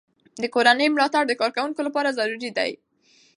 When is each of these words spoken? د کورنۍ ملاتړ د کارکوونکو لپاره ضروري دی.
د 0.41 0.43
کورنۍ 0.53 0.87
ملاتړ 0.91 1.23
د 1.27 1.33
کارکوونکو 1.41 1.81
لپاره 1.87 2.15
ضروري 2.17 2.51
دی. 2.57 2.71